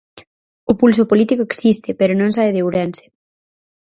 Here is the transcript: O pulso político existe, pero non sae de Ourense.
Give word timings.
O 0.71 0.73
pulso 0.81 1.03
político 1.11 1.43
existe, 1.45 1.89
pero 1.99 2.13
non 2.19 2.29
sae 2.35 2.51
de 2.53 2.63
Ourense. 2.65 3.05